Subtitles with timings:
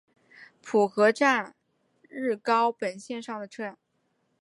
[0.63, 1.53] 浦河站
[2.09, 3.77] 日高本线上的站。